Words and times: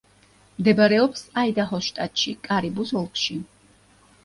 მდებარეობს 0.61 1.21
აიდაჰოს 1.41 1.91
შტატში, 1.91 2.35
კარიბუს 2.49 2.97
ოლქში. 3.05 3.41